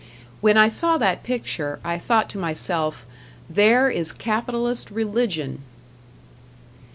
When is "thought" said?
1.99-2.27